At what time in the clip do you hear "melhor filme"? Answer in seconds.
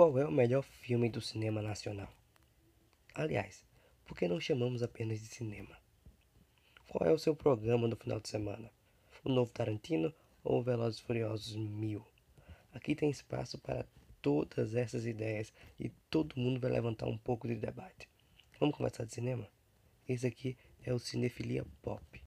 0.32-1.10